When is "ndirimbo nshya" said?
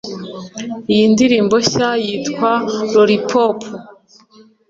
1.13-1.89